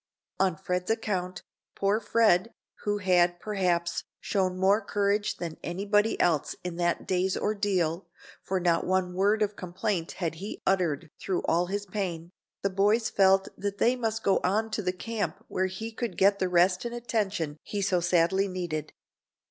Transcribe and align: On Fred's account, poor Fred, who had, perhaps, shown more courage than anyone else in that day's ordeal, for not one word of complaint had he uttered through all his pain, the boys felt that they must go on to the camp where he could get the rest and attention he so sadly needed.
On 0.39 0.55
Fred's 0.55 0.89
account, 0.89 1.43
poor 1.75 1.99
Fred, 1.99 2.51
who 2.85 2.97
had, 2.97 3.39
perhaps, 3.39 4.03
shown 4.19 4.57
more 4.57 4.81
courage 4.83 5.37
than 5.37 5.57
anyone 5.61 6.15
else 6.19 6.55
in 6.63 6.77
that 6.77 7.05
day's 7.07 7.37
ordeal, 7.37 8.07
for 8.41 8.59
not 8.59 8.83
one 8.83 9.13
word 9.13 9.43
of 9.43 9.55
complaint 9.55 10.13
had 10.13 10.33
he 10.41 10.59
uttered 10.65 11.11
through 11.19 11.43
all 11.43 11.67
his 11.67 11.85
pain, 11.85 12.31
the 12.63 12.69
boys 12.71 13.11
felt 13.11 13.47
that 13.55 13.77
they 13.77 13.95
must 13.95 14.23
go 14.23 14.39
on 14.43 14.71
to 14.71 14.81
the 14.81 14.91
camp 14.91 15.45
where 15.47 15.67
he 15.67 15.91
could 15.91 16.17
get 16.17 16.39
the 16.39 16.49
rest 16.49 16.83
and 16.83 16.95
attention 16.95 17.59
he 17.61 17.79
so 17.79 17.99
sadly 17.99 18.47
needed. 18.47 18.93